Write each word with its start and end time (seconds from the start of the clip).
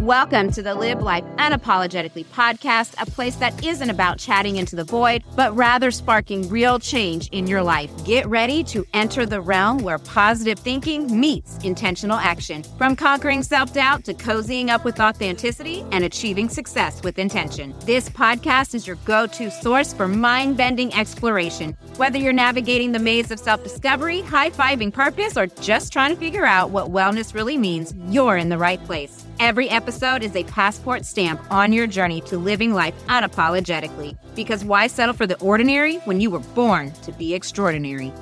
Welcome 0.00 0.50
to 0.52 0.62
the 0.62 0.74
Live 0.74 1.02
Life 1.02 1.24
Unapologetically 1.36 2.24
podcast, 2.24 2.94
a 2.98 3.04
place 3.04 3.36
that 3.36 3.62
isn't 3.62 3.90
about 3.90 4.18
chatting 4.18 4.56
into 4.56 4.74
the 4.74 4.82
void, 4.82 5.22
but 5.36 5.54
rather 5.54 5.90
sparking 5.90 6.48
real 6.48 6.78
change 6.78 7.28
in 7.32 7.46
your 7.46 7.62
life. 7.62 7.90
Get 8.06 8.26
ready 8.26 8.64
to 8.64 8.86
enter 8.94 9.26
the 9.26 9.42
realm 9.42 9.76
where 9.80 9.98
positive 9.98 10.58
thinking 10.58 11.20
meets 11.20 11.58
intentional 11.64 12.16
action. 12.16 12.62
From 12.78 12.96
conquering 12.96 13.42
self 13.42 13.74
doubt 13.74 14.04
to 14.04 14.14
cozying 14.14 14.70
up 14.70 14.86
with 14.86 14.98
authenticity 15.00 15.84
and 15.92 16.02
achieving 16.02 16.48
success 16.48 17.02
with 17.02 17.18
intention. 17.18 17.74
This 17.84 18.08
podcast 18.08 18.74
is 18.74 18.86
your 18.86 18.96
go 19.04 19.26
to 19.26 19.50
source 19.50 19.92
for 19.92 20.08
mind 20.08 20.56
bending 20.56 20.94
exploration. 20.94 21.76
Whether 21.98 22.16
you're 22.16 22.32
navigating 22.32 22.92
the 22.92 22.98
maze 22.98 23.30
of 23.30 23.38
self 23.38 23.62
discovery, 23.62 24.22
high 24.22 24.48
fiving 24.48 24.94
purpose, 24.94 25.36
or 25.36 25.46
just 25.46 25.92
trying 25.92 26.14
to 26.14 26.18
figure 26.18 26.46
out 26.46 26.70
what 26.70 26.90
wellness 26.90 27.34
really 27.34 27.58
means, 27.58 27.92
you're 28.08 28.38
in 28.38 28.48
the 28.48 28.56
right 28.56 28.82
place. 28.86 29.26
Every 29.40 29.70
episode 29.70 30.22
is 30.22 30.36
a 30.36 30.44
passport 30.44 31.06
stamp 31.06 31.40
on 31.50 31.72
your 31.72 31.86
journey 31.86 32.20
to 32.26 32.36
living 32.36 32.74
life 32.74 32.92
unapologetically. 33.06 34.14
Because 34.36 34.66
why 34.66 34.86
settle 34.86 35.14
for 35.14 35.26
the 35.26 35.40
ordinary 35.40 35.96
when 36.00 36.20
you 36.20 36.30
were 36.30 36.40
born 36.40 36.92
to 37.04 37.12
be 37.12 37.32
extraordinary? 37.32 38.12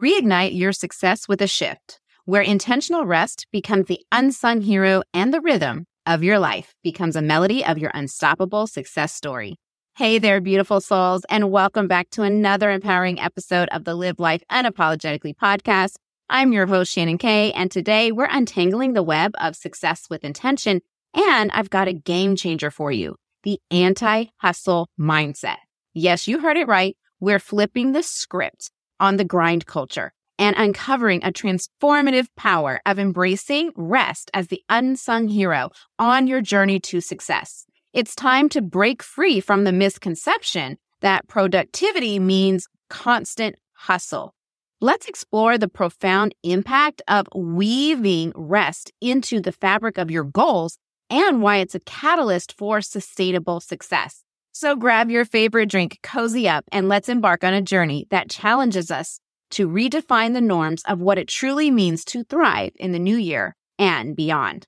Reignite 0.00 0.56
your 0.56 0.72
success 0.72 1.26
with 1.26 1.42
a 1.42 1.48
shift, 1.48 2.00
where 2.24 2.42
intentional 2.42 3.06
rest 3.06 3.48
becomes 3.50 3.86
the 3.86 3.98
unsung 4.12 4.60
hero 4.60 5.02
and 5.12 5.34
the 5.34 5.40
rhythm 5.40 5.84
of 6.06 6.22
your 6.22 6.38
life 6.38 6.76
becomes 6.84 7.16
a 7.16 7.22
melody 7.22 7.64
of 7.64 7.76
your 7.76 7.90
unstoppable 7.92 8.68
success 8.68 9.12
story. 9.12 9.56
Hey 9.96 10.20
there, 10.20 10.40
beautiful 10.40 10.80
souls, 10.80 11.26
and 11.28 11.50
welcome 11.50 11.88
back 11.88 12.08
to 12.10 12.22
another 12.22 12.70
empowering 12.70 13.18
episode 13.18 13.68
of 13.70 13.82
the 13.82 13.96
Live 13.96 14.20
Life 14.20 14.44
Unapologetically 14.48 15.34
podcast. 15.34 15.96
I'm 16.28 16.52
your 16.52 16.66
host, 16.66 16.92
Shannon 16.92 17.18
K, 17.18 17.52
and 17.52 17.70
today 17.70 18.10
we're 18.10 18.28
untangling 18.30 18.94
the 18.94 19.02
web 19.02 19.32
of 19.40 19.54
success 19.54 20.06
with 20.08 20.24
intention. 20.24 20.80
And 21.14 21.50
I've 21.52 21.70
got 21.70 21.88
a 21.88 21.92
game 21.92 22.36
changer 22.36 22.70
for 22.70 22.90
you 22.90 23.16
the 23.42 23.60
anti 23.70 24.26
hustle 24.38 24.88
mindset. 24.98 25.56
Yes, 25.94 26.26
you 26.26 26.38
heard 26.38 26.56
it 26.56 26.68
right. 26.68 26.96
We're 27.20 27.38
flipping 27.38 27.92
the 27.92 28.02
script 28.02 28.70
on 28.98 29.16
the 29.16 29.24
grind 29.24 29.66
culture 29.66 30.12
and 30.38 30.56
uncovering 30.56 31.22
a 31.22 31.32
transformative 31.32 32.28
power 32.36 32.80
of 32.86 32.98
embracing 32.98 33.72
rest 33.76 34.30
as 34.32 34.48
the 34.48 34.62
unsung 34.68 35.28
hero 35.28 35.70
on 35.98 36.26
your 36.26 36.40
journey 36.40 36.80
to 36.80 37.00
success. 37.00 37.66
It's 37.92 38.14
time 38.14 38.48
to 38.50 38.62
break 38.62 39.02
free 39.02 39.40
from 39.40 39.64
the 39.64 39.72
misconception 39.72 40.78
that 41.00 41.28
productivity 41.28 42.18
means 42.18 42.66
constant 42.88 43.56
hustle 43.74 44.34
let's 44.82 45.06
explore 45.06 45.56
the 45.56 45.68
profound 45.68 46.34
impact 46.42 47.00
of 47.06 47.28
weaving 47.34 48.32
rest 48.34 48.92
into 49.00 49.40
the 49.40 49.52
fabric 49.52 49.96
of 49.96 50.10
your 50.10 50.24
goals 50.24 50.76
and 51.08 51.40
why 51.40 51.58
it's 51.58 51.76
a 51.76 51.80
catalyst 51.80 52.58
for 52.58 52.80
sustainable 52.80 53.60
success. 53.60 54.24
So 54.50 54.74
grab 54.74 55.08
your 55.08 55.24
favorite 55.24 55.70
drink, 55.70 56.00
cozy 56.02 56.48
up, 56.48 56.64
and 56.72 56.88
let's 56.88 57.08
embark 57.08 57.44
on 57.44 57.54
a 57.54 57.62
journey 57.62 58.08
that 58.10 58.28
challenges 58.28 58.90
us 58.90 59.20
to 59.52 59.68
redefine 59.68 60.32
the 60.32 60.40
norms 60.40 60.82
of 60.88 61.00
what 61.00 61.16
it 61.16 61.28
truly 61.28 61.70
means 61.70 62.04
to 62.06 62.24
thrive 62.24 62.72
in 62.76 62.90
the 62.90 62.98
new 62.98 63.16
year 63.16 63.54
and 63.78 64.16
beyond. 64.16 64.66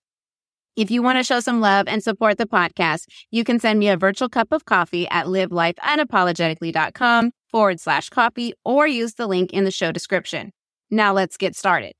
If 0.76 0.90
you 0.90 1.02
want 1.02 1.18
to 1.18 1.24
show 1.24 1.38
some 1.38 1.60
love 1.60 1.86
and 1.86 2.02
support 2.02 2.36
the 2.36 2.46
podcast, 2.46 3.06
you 3.30 3.44
can 3.44 3.60
send 3.60 3.78
me 3.78 3.88
a 3.88 3.96
virtual 3.96 4.28
cup 4.28 4.50
of 4.50 4.64
coffee 4.64 5.06
at 5.08 5.26
livelifeunapologetically.com 5.26 7.30
forward 7.48 7.78
slash 7.78 8.08
coffee 8.08 8.54
or 8.64 8.88
use 8.88 9.14
the 9.14 9.28
link 9.28 9.52
in 9.52 9.62
the 9.62 9.70
show 9.70 9.92
description. 9.92 10.50
Now 10.90 11.12
let's 11.12 11.36
get 11.36 11.54
started. 11.54 11.92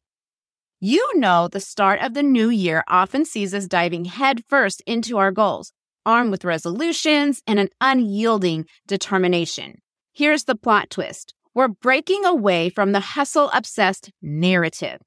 You 0.81 1.08
know, 1.14 1.47
the 1.47 1.61
start 1.61 2.00
of 2.00 2.14
the 2.14 2.25
new 2.25 2.50
year 2.50 2.83
often 2.89 3.25
sees 3.25 3.55
us 3.55 3.66
diving 3.66 4.06
headfirst 4.06 4.83
into 4.88 5.19
our 5.19 5.31
goals, 5.31 5.72
armed 6.05 6.33
with 6.33 6.44
resolutions 6.44 7.42
and 7.47 7.61
an 7.61 7.69
unyielding 7.81 8.66
determination. 8.88 9.76
Here's 10.12 10.43
the 10.44 10.56
plot 10.56 10.91
twist. 10.91 11.32
We're 11.54 11.69
breaking 11.69 12.25
away 12.25 12.70
from 12.70 12.91
the 12.91 12.99
hustle 12.99 13.50
obsessed 13.54 14.10
narrative. 14.20 14.99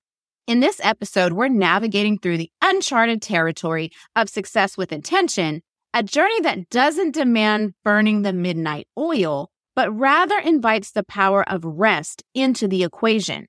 In 0.48 0.62
this 0.62 0.80
episode, 0.82 1.34
we're 1.34 1.50
navigating 1.50 2.18
through 2.18 2.38
the 2.38 2.50
uncharted 2.62 3.22
territory 3.22 3.92
of 4.16 4.30
success 4.30 4.78
with 4.78 4.94
intention, 4.94 5.62
a 5.94 6.02
journey 6.02 6.40
that 6.40 6.70
doesn't 6.70 7.14
demand 7.14 7.74
burning 7.84 8.22
the 8.22 8.32
midnight 8.32 8.88
oil, 8.98 9.50
but 9.76 9.94
rather 9.94 10.40
invites 10.40 10.92
the 10.92 11.04
power 11.04 11.44
of 11.50 11.66
rest 11.66 12.24
into 12.34 12.66
the 12.66 12.86
equation. 12.86 13.48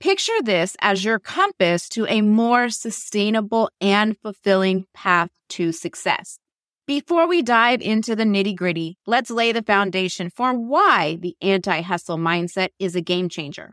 Picture 0.00 0.42
this 0.42 0.76
as 0.82 1.02
your 1.02 1.18
compass 1.18 1.88
to 1.88 2.04
a 2.08 2.20
more 2.20 2.68
sustainable 2.68 3.70
and 3.80 4.18
fulfilling 4.18 4.84
path 4.92 5.30
to 5.48 5.72
success. 5.72 6.38
Before 6.86 7.26
we 7.26 7.40
dive 7.40 7.80
into 7.80 8.14
the 8.14 8.24
nitty 8.24 8.54
gritty, 8.54 8.98
let's 9.06 9.30
lay 9.30 9.52
the 9.52 9.62
foundation 9.62 10.28
for 10.28 10.52
why 10.52 11.16
the 11.22 11.36
anti 11.40 11.80
hustle 11.80 12.18
mindset 12.18 12.68
is 12.78 12.94
a 12.94 13.00
game 13.00 13.30
changer. 13.30 13.72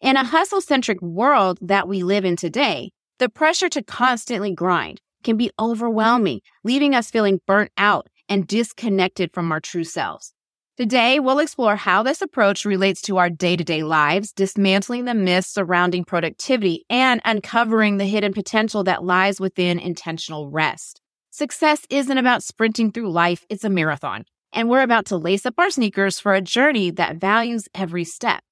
In 0.00 0.16
a 0.16 0.22
hustle 0.22 0.60
centric 0.60 1.02
world 1.02 1.58
that 1.60 1.88
we 1.88 2.04
live 2.04 2.24
in 2.24 2.36
today, 2.36 2.92
the 3.18 3.28
pressure 3.28 3.68
to 3.70 3.82
constantly 3.82 4.54
grind 4.54 5.00
can 5.24 5.36
be 5.36 5.50
overwhelming, 5.58 6.40
leaving 6.62 6.94
us 6.94 7.10
feeling 7.10 7.40
burnt 7.48 7.72
out 7.76 8.08
and 8.28 8.46
disconnected 8.46 9.32
from 9.34 9.50
our 9.50 9.58
true 9.58 9.82
selves. 9.82 10.32
Today, 10.76 11.18
we'll 11.18 11.40
explore 11.40 11.74
how 11.74 12.04
this 12.04 12.22
approach 12.22 12.64
relates 12.64 13.02
to 13.02 13.16
our 13.16 13.28
day 13.28 13.56
to 13.56 13.64
day 13.64 13.82
lives, 13.82 14.30
dismantling 14.30 15.04
the 15.04 15.14
myths 15.14 15.48
surrounding 15.48 16.04
productivity 16.04 16.84
and 16.88 17.20
uncovering 17.24 17.96
the 17.96 18.06
hidden 18.06 18.32
potential 18.32 18.84
that 18.84 19.02
lies 19.02 19.40
within 19.40 19.80
intentional 19.80 20.48
rest. 20.48 21.00
Success 21.30 21.84
isn't 21.90 22.18
about 22.18 22.44
sprinting 22.44 22.92
through 22.92 23.10
life, 23.10 23.44
it's 23.48 23.64
a 23.64 23.68
marathon. 23.68 24.24
And 24.52 24.68
we're 24.68 24.82
about 24.82 25.06
to 25.06 25.16
lace 25.16 25.44
up 25.44 25.58
our 25.58 25.70
sneakers 25.70 26.20
for 26.20 26.34
a 26.34 26.40
journey 26.40 26.92
that 26.92 27.16
values 27.16 27.68
every 27.74 28.04
step 28.04 28.44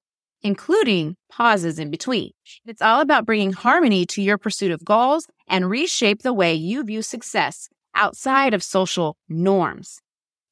including 0.47 1.17
pauses 1.29 1.77
in 1.77 1.91
between. 1.91 2.31
It's 2.65 2.81
all 2.81 3.01
about 3.01 3.25
bringing 3.25 3.51
harmony 3.51 4.05
to 4.07 4.21
your 4.21 4.37
pursuit 4.37 4.71
of 4.71 4.85
goals 4.85 5.27
and 5.47 5.69
reshape 5.69 6.21
the 6.21 6.33
way 6.33 6.53
you 6.53 6.83
view 6.83 7.01
success 7.01 7.69
outside 7.93 8.53
of 8.53 8.63
social 8.63 9.17
norms. 9.27 9.99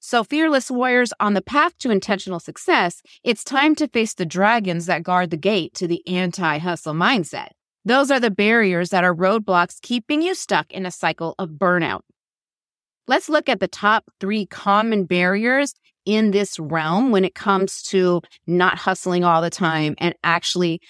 So, 0.02 0.24
fearless 0.24 0.70
warriors 0.70 1.14
on 1.20 1.34
the 1.34 1.42
path 1.42 1.78
to 1.80 1.90
intentional 1.90 2.40
success, 2.40 3.02
it's 3.24 3.44
time 3.44 3.74
to 3.76 3.88
face 3.88 4.14
the 4.14 4.26
dragons 4.26 4.86
that 4.86 5.02
guard 5.02 5.32
the 5.32 5.38
gate 5.38 5.74
to 5.76 5.88
the 5.88 6.06
anti 6.08 6.58
hustle 6.60 6.94
mindset. 6.94 7.50
Those 7.86 8.12
are 8.12 8.20
the 8.20 8.30
barriers 8.30 8.90
that 8.90 9.04
are 9.04 9.16
roadblocks 9.16 9.82
keeping 9.82 10.22
you 10.22 10.36
stuck 10.36 10.72
in 10.72 10.86
a 10.86 10.92
cycle 10.92 11.36
of 11.40 11.52
burnout. 11.52 12.02
Let's 13.08 13.30
look 13.30 13.48
at 13.48 13.60
the 13.60 13.68
top 13.68 14.04
three 14.20 14.46
common 14.46 15.06
barriers 15.06 15.74
in 16.06 16.32
this 16.32 16.60
realm 16.60 17.12
when 17.12 17.26
it 17.26 17.36
comes 17.36 17.82
to 17.84 18.22
not 18.48 18.78
hustling 18.78 19.24
all 19.24 19.42
the 19.42 19.50
time 19.50 19.96
and 19.98 20.16
actually 20.24 20.82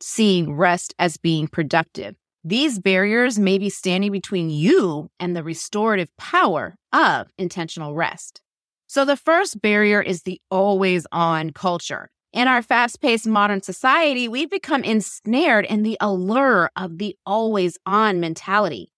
seeing 0.00 0.54
rest 0.54 0.94
as 0.98 1.16
being 1.16 1.48
productive. 1.48 2.14
These 2.44 2.78
barriers 2.78 3.38
may 3.38 3.56
be 3.56 3.70
standing 3.70 4.12
between 4.12 4.50
you 4.50 5.10
and 5.18 5.34
the 5.34 5.42
restorative 5.42 6.14
power 6.18 6.76
of 6.92 7.28
intentional 7.38 7.94
rest. 7.94 8.42
So, 8.86 9.04
the 9.04 9.16
first 9.16 9.62
barrier 9.62 10.02
is 10.02 10.22
the 10.22 10.40
always 10.50 11.06
on 11.10 11.50
culture. 11.50 12.10
In 12.34 12.48
our 12.48 12.62
fast 12.62 13.00
paced 13.00 13.26
modern 13.26 13.62
society, 13.62 14.28
we've 14.28 14.50
become 14.50 14.84
ensnared 14.84 15.64
in 15.64 15.84
the 15.84 15.96
allure 16.00 16.70
of 16.76 16.98
the 16.98 17.16
always 17.24 17.78
on 17.86 18.20
mentality. 18.20 18.90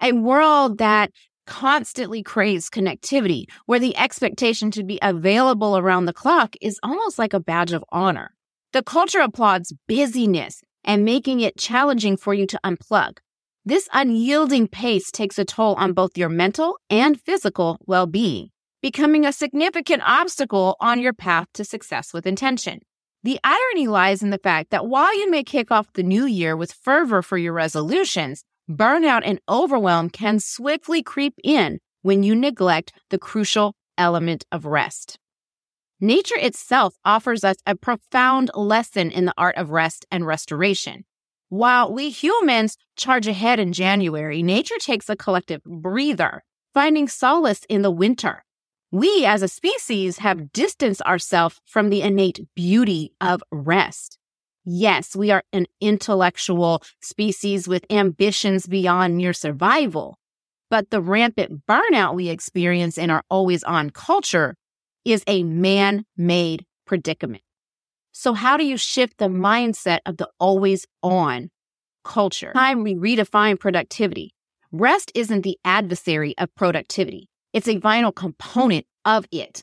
A 0.00 0.12
world 0.12 0.78
that 0.78 1.10
constantly 1.46 2.22
craves 2.22 2.70
connectivity, 2.70 3.44
where 3.66 3.78
the 3.78 3.96
expectation 3.96 4.70
to 4.72 4.84
be 4.84 4.98
available 5.02 5.76
around 5.76 6.06
the 6.06 6.12
clock 6.12 6.54
is 6.60 6.78
almost 6.82 7.18
like 7.18 7.32
a 7.32 7.40
badge 7.40 7.72
of 7.72 7.84
honor. 7.90 8.30
The 8.72 8.82
culture 8.82 9.20
applauds 9.20 9.72
busyness 9.86 10.62
and 10.84 11.04
making 11.04 11.40
it 11.40 11.58
challenging 11.58 12.16
for 12.16 12.34
you 12.34 12.46
to 12.46 12.60
unplug. 12.64 13.18
This 13.64 13.88
unyielding 13.92 14.66
pace 14.66 15.10
takes 15.10 15.38
a 15.38 15.44
toll 15.44 15.74
on 15.74 15.92
both 15.92 16.18
your 16.18 16.28
mental 16.28 16.78
and 16.90 17.20
physical 17.20 17.78
well 17.86 18.06
being, 18.06 18.50
becoming 18.80 19.24
a 19.24 19.32
significant 19.32 20.02
obstacle 20.04 20.76
on 20.80 21.00
your 21.00 21.12
path 21.12 21.46
to 21.54 21.64
success 21.64 22.12
with 22.12 22.26
intention. 22.26 22.80
The 23.24 23.38
irony 23.44 23.86
lies 23.86 24.20
in 24.20 24.30
the 24.30 24.38
fact 24.38 24.70
that 24.70 24.86
while 24.86 25.16
you 25.16 25.30
may 25.30 25.44
kick 25.44 25.70
off 25.70 25.92
the 25.92 26.02
new 26.02 26.26
year 26.26 26.56
with 26.56 26.72
fervor 26.72 27.22
for 27.22 27.38
your 27.38 27.52
resolutions, 27.52 28.42
burnout 28.70 29.22
and 29.24 29.40
overwhelm 29.48 30.10
can 30.10 30.40
swiftly 30.40 31.02
creep 31.02 31.34
in 31.42 31.78
when 32.02 32.22
you 32.22 32.34
neglect 32.34 32.92
the 33.10 33.18
crucial 33.18 33.74
element 33.96 34.44
of 34.50 34.66
rest. 34.66 35.18
Nature 36.00 36.38
itself 36.38 36.94
offers 37.04 37.44
us 37.44 37.56
a 37.64 37.76
profound 37.76 38.50
lesson 38.54 39.10
in 39.10 39.24
the 39.24 39.34
art 39.38 39.56
of 39.56 39.70
rest 39.70 40.04
and 40.10 40.26
restoration. 40.26 41.04
While 41.48 41.92
we 41.92 42.10
humans 42.10 42.76
charge 42.96 43.26
ahead 43.26 43.60
in 43.60 43.72
January, 43.72 44.42
nature 44.42 44.78
takes 44.80 45.08
a 45.08 45.16
collective 45.16 45.62
breather, 45.64 46.42
finding 46.74 47.06
solace 47.06 47.60
in 47.68 47.82
the 47.82 47.90
winter. 47.90 48.44
We 48.90 49.24
as 49.24 49.42
a 49.42 49.48
species 49.48 50.18
have 50.18 50.52
distanced 50.52 51.02
ourselves 51.02 51.60
from 51.66 51.90
the 51.90 52.02
innate 52.02 52.40
beauty 52.56 53.12
of 53.20 53.42
rest. 53.52 54.18
Yes, 54.64 55.16
we 55.16 55.30
are 55.30 55.42
an 55.52 55.66
intellectual 55.80 56.82
species 57.00 57.66
with 57.66 57.84
ambitions 57.90 58.66
beyond 58.66 59.16
mere 59.16 59.32
survival. 59.32 60.18
But 60.70 60.90
the 60.90 61.00
rampant 61.00 61.66
burnout 61.66 62.14
we 62.14 62.28
experience 62.28 62.96
in 62.96 63.10
our 63.10 63.24
always 63.28 63.64
on 63.64 63.90
culture 63.90 64.54
is 65.04 65.24
a 65.26 65.42
man 65.42 66.04
made 66.16 66.64
predicament. 66.86 67.42
So, 68.12 68.34
how 68.34 68.56
do 68.56 68.64
you 68.64 68.76
shift 68.76 69.18
the 69.18 69.28
mindset 69.28 69.98
of 70.06 70.16
the 70.16 70.28
always 70.38 70.86
on 71.02 71.50
culture? 72.04 72.52
Time 72.52 72.82
we 72.82 72.94
redefine 72.94 73.58
productivity. 73.58 74.34
Rest 74.70 75.12
isn't 75.14 75.42
the 75.42 75.58
adversary 75.64 76.34
of 76.38 76.54
productivity, 76.54 77.28
it's 77.52 77.68
a 77.68 77.78
vital 77.78 78.12
component 78.12 78.86
of 79.04 79.26
it. 79.30 79.62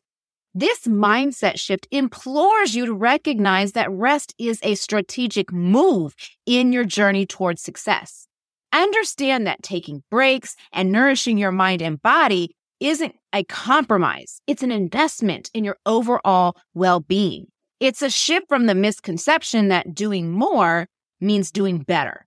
This 0.55 0.87
mindset 0.87 1.59
shift 1.59 1.87
implores 1.91 2.73
you 2.73 2.87
to 2.87 2.93
recognize 2.93 3.73
that 3.73 3.91
rest 3.91 4.33
is 4.39 4.59
a 4.63 4.73
strategic 4.75 5.51
move 5.51 6.15
in 6.47 6.73
your 6.73 6.85
journey 6.85 7.27
towards 7.27 7.61
success. 7.61 8.27
Understand 8.73 9.45
that 9.45 9.61
taking 9.61 10.03
breaks 10.09 10.55
and 10.71 10.91
nourishing 10.91 11.37
your 11.37 11.51
mind 11.51 11.81
and 11.83 12.01
body 12.01 12.55
isn't 12.79 13.15
a 13.31 13.43
compromise. 13.43 14.41
It's 14.47 14.63
an 14.63 14.71
investment 14.71 15.51
in 15.53 15.63
your 15.63 15.77
overall 15.85 16.55
well-being. 16.73 17.47
It's 17.79 18.01
a 18.01 18.09
shift 18.09 18.47
from 18.47 18.65
the 18.65 18.75
misconception 18.75 19.67
that 19.67 19.93
doing 19.93 20.31
more 20.31 20.87
means 21.21 21.51
doing 21.51 21.79
better. 21.79 22.25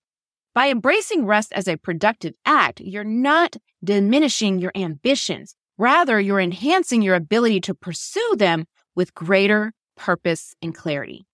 By 0.55 0.69
embracing 0.69 1.27
rest 1.27 1.53
as 1.55 1.67
a 1.67 1.77
productive 1.77 2.35
act, 2.45 2.81
you're 2.81 3.05
not 3.05 3.57
diminishing 3.83 4.59
your 4.59 4.73
ambitions. 4.75 5.57
Rather, 5.83 6.21
you're 6.21 6.39
enhancing 6.39 7.03
your 7.03 7.17
ability 7.17 7.61
to 7.61 7.75
pursue 7.75 8.35
them 8.37 8.67
with 8.95 9.17
greater 9.17 9.73
purpose 9.97 10.55
and 10.63 10.73
clarity. 10.73 11.27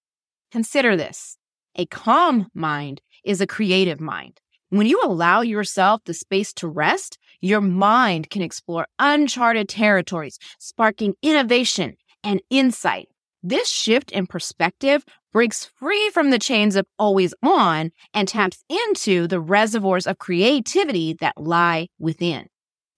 Consider 0.50 0.96
this. 0.96 1.36
A 1.76 1.84
calm 1.84 2.46
mind 2.54 3.02
is 3.26 3.42
a 3.42 3.46
creative 3.46 4.00
mind. 4.00 4.40
When 4.70 4.86
you 4.86 5.02
allow 5.02 5.42
yourself 5.42 6.00
the 6.06 6.14
space 6.14 6.54
to 6.54 6.66
rest, 6.66 7.18
your 7.42 7.60
mind 7.60 8.30
can 8.30 8.40
explore 8.40 8.86
uncharted 8.98 9.68
territories, 9.68 10.38
sparking 10.58 11.12
innovation 11.20 11.98
and 12.24 12.40
insight. 12.48 13.08
This 13.42 13.68
shift 13.68 14.10
in 14.12 14.26
perspective 14.26 15.04
breaks 15.30 15.66
free 15.66 16.08
from 16.14 16.30
the 16.30 16.38
chains 16.38 16.74
of 16.74 16.86
always 16.98 17.34
on 17.42 17.90
and 18.14 18.26
taps 18.26 18.64
into 18.70 19.26
the 19.26 19.40
reservoirs 19.40 20.06
of 20.06 20.16
creativity 20.16 21.12
that 21.20 21.36
lie 21.36 21.88
within. 21.98 22.48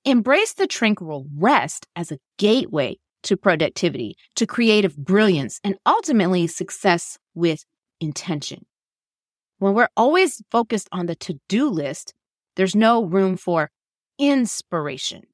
Embrace 0.05 0.55
the 0.55 0.67
tranquil 0.67 1.27
rest 1.37 1.87
as 1.95 2.11
a 2.11 2.19
gateway 2.39 2.97
to 3.23 3.37
productivity, 3.37 4.17
to 4.35 4.47
creative 4.47 4.97
brilliance, 4.97 5.61
and 5.63 5.77
ultimately 5.85 6.47
success 6.47 7.19
with 7.35 7.65
intention. 8.01 8.65
When 9.59 9.75
we're 9.75 9.91
always 9.99 10.43
focused 10.51 10.89
on 10.91 11.05
the 11.05 11.15
to 11.17 11.39
do 11.51 11.69
list, 11.69 12.15
there's 12.57 12.75
no 12.75 13.05
room 13.05 13.37
for 13.37 13.71
inspiration. 14.19 15.25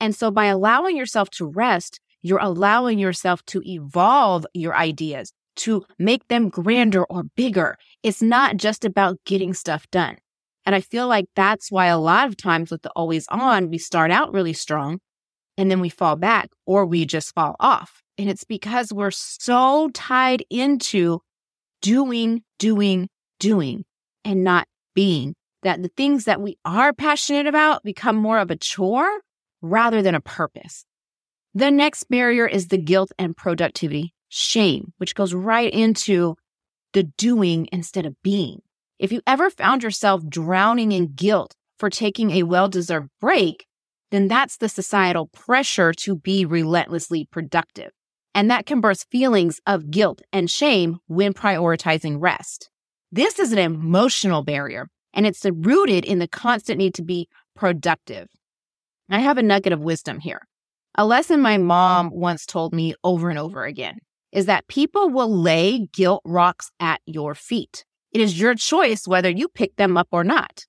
And 0.00 0.14
so 0.14 0.30
by 0.30 0.46
allowing 0.46 0.96
yourself 0.96 1.28
to 1.32 1.46
rest, 1.46 2.00
you're 2.22 2.38
allowing 2.38 2.98
yourself 2.98 3.44
to 3.46 3.60
evolve 3.66 4.46
your 4.54 4.74
ideas, 4.74 5.34
to 5.56 5.84
make 5.98 6.26
them 6.28 6.48
grander 6.48 7.04
or 7.04 7.24
bigger. 7.36 7.76
It's 8.02 8.22
not 8.22 8.56
just 8.56 8.86
about 8.86 9.18
getting 9.26 9.52
stuff 9.52 9.86
done. 9.90 10.16
And 10.64 10.74
I 10.74 10.80
feel 10.80 11.08
like 11.08 11.26
that's 11.34 11.70
why 11.70 11.86
a 11.86 11.98
lot 11.98 12.28
of 12.28 12.36
times 12.36 12.70
with 12.70 12.82
the 12.82 12.90
always 12.90 13.26
on, 13.28 13.68
we 13.68 13.78
start 13.78 14.10
out 14.10 14.32
really 14.32 14.52
strong 14.52 15.00
and 15.56 15.70
then 15.70 15.80
we 15.80 15.88
fall 15.88 16.16
back 16.16 16.50
or 16.66 16.86
we 16.86 17.04
just 17.04 17.34
fall 17.34 17.56
off. 17.58 18.02
And 18.18 18.30
it's 18.30 18.44
because 18.44 18.92
we're 18.92 19.10
so 19.10 19.90
tied 19.92 20.44
into 20.50 21.20
doing, 21.80 22.42
doing, 22.58 23.08
doing 23.40 23.84
and 24.24 24.44
not 24.44 24.68
being 24.94 25.34
that 25.62 25.82
the 25.82 25.90
things 25.96 26.24
that 26.24 26.40
we 26.40 26.58
are 26.64 26.92
passionate 26.92 27.46
about 27.46 27.82
become 27.82 28.16
more 28.16 28.38
of 28.38 28.50
a 28.50 28.56
chore 28.56 29.20
rather 29.60 30.02
than 30.02 30.14
a 30.14 30.20
purpose. 30.20 30.84
The 31.54 31.70
next 31.70 32.04
barrier 32.04 32.46
is 32.46 32.68
the 32.68 32.78
guilt 32.78 33.12
and 33.18 33.36
productivity 33.36 34.14
shame, 34.28 34.92
which 34.96 35.14
goes 35.14 35.34
right 35.34 35.72
into 35.72 36.36
the 36.92 37.02
doing 37.02 37.68
instead 37.72 38.06
of 38.06 38.20
being. 38.22 38.60
If 39.02 39.10
you 39.10 39.20
ever 39.26 39.50
found 39.50 39.82
yourself 39.82 40.24
drowning 40.28 40.92
in 40.92 41.14
guilt 41.14 41.56
for 41.76 41.90
taking 41.90 42.30
a 42.30 42.44
well 42.44 42.68
deserved 42.68 43.08
break, 43.20 43.66
then 44.12 44.28
that's 44.28 44.58
the 44.58 44.68
societal 44.68 45.26
pressure 45.26 45.92
to 45.92 46.14
be 46.14 46.44
relentlessly 46.44 47.26
productive. 47.28 47.90
And 48.32 48.48
that 48.48 48.64
can 48.64 48.80
birth 48.80 49.06
feelings 49.10 49.60
of 49.66 49.90
guilt 49.90 50.22
and 50.32 50.48
shame 50.48 50.98
when 51.08 51.34
prioritizing 51.34 52.18
rest. 52.20 52.70
This 53.10 53.40
is 53.40 53.50
an 53.50 53.58
emotional 53.58 54.44
barrier, 54.44 54.86
and 55.12 55.26
it's 55.26 55.44
rooted 55.44 56.04
in 56.04 56.20
the 56.20 56.28
constant 56.28 56.78
need 56.78 56.94
to 56.94 57.02
be 57.02 57.26
productive. 57.56 58.28
I 59.10 59.18
have 59.18 59.36
a 59.36 59.42
nugget 59.42 59.72
of 59.72 59.80
wisdom 59.80 60.20
here. 60.20 60.42
A 60.94 61.04
lesson 61.04 61.40
my 61.40 61.58
mom 61.58 62.10
once 62.12 62.46
told 62.46 62.72
me 62.72 62.94
over 63.02 63.30
and 63.30 63.38
over 63.40 63.64
again 63.64 63.98
is 64.30 64.46
that 64.46 64.68
people 64.68 65.10
will 65.10 65.36
lay 65.36 65.88
guilt 65.92 66.22
rocks 66.24 66.70
at 66.78 67.00
your 67.04 67.34
feet. 67.34 67.84
It 68.12 68.20
is 68.20 68.38
your 68.38 68.54
choice 68.54 69.08
whether 69.08 69.30
you 69.30 69.48
pick 69.48 69.76
them 69.76 69.96
up 69.96 70.08
or 70.12 70.22
not. 70.22 70.66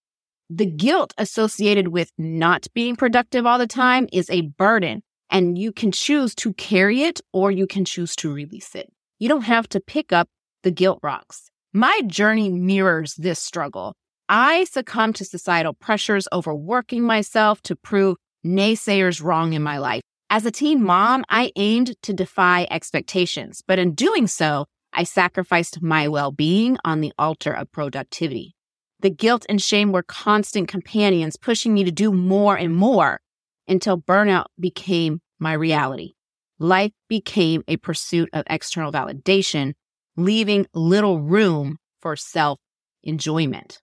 The 0.50 0.66
guilt 0.66 1.14
associated 1.18 1.90
with 1.90 2.12
not 2.18 2.68
being 2.74 2.96
productive 2.96 3.46
all 3.46 3.58
the 3.58 3.68
time 3.68 4.08
is 4.14 4.30
a 4.30 4.42
burden, 4.42 5.02
and 5.30 5.58
you 5.58 5.72
can 5.72 5.92
choose 5.92 6.34
to 6.36 6.54
carry 6.54 7.04
it 7.04 7.20
or 7.34 7.52
you 7.52 7.68
can 7.68 7.86
choose 7.86 8.16
to 8.18 8.34
release 8.34 8.76
it. 8.76 8.92
You 9.20 9.30
don't 9.30 9.42
have 9.42 9.68
to 9.70 9.80
pick 9.80 10.14
up 10.14 10.28
the 10.64 10.72
guilt 10.72 11.00
rocks. 11.04 11.50
My 11.74 12.02
journey 12.08 12.50
mirrors 12.50 13.16
this 13.16 13.40
struggle. 13.40 13.96
I 14.30 14.64
succumbed 14.66 15.16
to 15.18 15.26
societal 15.26 15.74
pressures, 15.74 16.28
overworking 16.32 17.04
myself 17.04 17.62
to 17.64 17.76
prove 17.76 18.18
naysayers 18.46 19.24
wrong 19.24 19.54
in 19.54 19.64
my 19.64 19.80
life. 19.80 20.02
As 20.30 20.46
a 20.46 20.52
teen 20.52 20.84
mom, 20.84 21.24
I 21.30 21.52
aimed 21.56 22.02
to 22.04 22.14
defy 22.14 22.68
expectations, 22.72 23.62
but 23.68 23.80
in 23.80 23.94
doing 23.94 24.28
so, 24.28 24.66
I 24.94 25.04
sacrificed 25.04 25.82
my 25.82 26.08
well 26.08 26.32
being 26.32 26.78
on 26.86 27.02
the 27.02 27.14
altar 27.18 27.52
of 27.52 27.72
productivity. 27.72 28.56
The 29.00 29.10
guilt 29.10 29.46
and 29.50 29.62
shame 29.62 29.92
were 29.92 30.04
constant 30.04 30.68
companions, 30.68 31.36
pushing 31.36 31.74
me 31.74 31.84
to 31.84 31.92
do 31.92 32.12
more 32.12 32.56
and 32.56 32.76
more 32.76 33.20
until 33.68 33.98
burnout 34.00 34.46
became 34.60 35.20
my 35.40 35.54
reality. 35.54 36.14
Life 36.60 36.92
became 37.10 37.64
a 37.68 37.78
pursuit 37.78 38.30
of 38.32 38.46
external 38.50 38.92
validation, 38.92 39.74
leaving 40.16 40.68
little 40.74 41.20
room 41.20 41.78
for 42.00 42.16
self 42.16 42.60
enjoyment. 43.04 43.82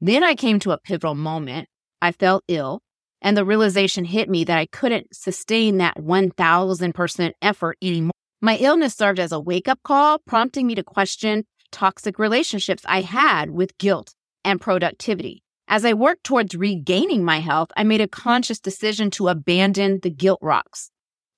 Then 0.00 0.24
I 0.24 0.34
came 0.34 0.58
to 0.60 0.72
a 0.72 0.78
pivotal 0.78 1.14
moment. 1.14 1.68
I 2.00 2.12
fell 2.12 2.42
ill, 2.48 2.80
and 3.20 3.36
the 3.36 3.44
realization 3.44 4.04
hit 4.04 4.28
me 4.28 4.44
that 4.44 4.58
I 4.58 4.66
couldn't 4.66 5.14
sustain 5.14 5.78
that 5.78 5.96
1000% 5.96 7.32
effort 7.42 7.76
anymore. 7.82 8.12
My 8.40 8.56
illness 8.56 8.94
served 8.94 9.18
as 9.18 9.32
a 9.32 9.40
wake 9.40 9.66
up 9.66 9.82
call, 9.82 10.20
prompting 10.20 10.68
me 10.68 10.76
to 10.76 10.84
question 10.84 11.44
toxic 11.72 12.20
relationships 12.20 12.84
I 12.86 13.00
had 13.00 13.50
with 13.50 13.76
guilt 13.78 14.14
and 14.44 14.60
productivity. 14.60 15.42
As 15.66 15.84
I 15.84 15.92
worked 15.92 16.22
towards 16.22 16.54
regaining 16.54 17.24
my 17.24 17.40
health, 17.40 17.70
I 17.76 17.82
made 17.82 18.00
a 18.00 18.06
conscious 18.06 18.60
decision 18.60 19.10
to 19.12 19.26
abandon 19.26 19.98
the 20.02 20.10
guilt 20.10 20.38
rocks. 20.40 20.90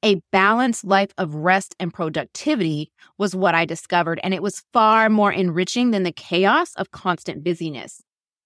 A 0.04 0.20
balanced 0.30 0.84
life 0.84 1.10
of 1.16 1.34
rest 1.34 1.74
and 1.80 1.92
productivity 1.92 2.92
was 3.16 3.34
what 3.34 3.54
I 3.54 3.64
discovered, 3.64 4.20
and 4.22 4.34
it 4.34 4.42
was 4.42 4.62
far 4.72 5.08
more 5.08 5.32
enriching 5.32 5.92
than 5.92 6.02
the 6.02 6.12
chaos 6.12 6.74
of 6.74 6.90
constant 6.90 7.42
busyness. 7.42 8.02